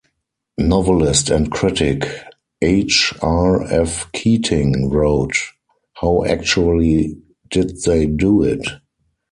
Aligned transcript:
Novelist 0.57 1.29
and 1.29 1.51
critic 1.51 2.07
H. 2.59 3.13
R. 3.21 3.61
F. 3.65 4.11
Keating 4.13 4.89
wrote, 4.89 5.35
How 5.93 6.23
actually 6.25 7.21
did 7.51 7.83
they 7.83 8.07
do 8.07 8.41
it? 8.41 8.65